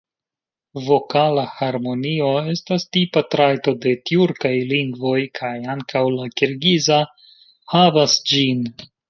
[0.85, 7.01] Vokala harmonio estas tipa trajto de tjurkaj lingvoj, kaj ankaŭ la kirgiza
[7.77, 8.67] havas ĝin.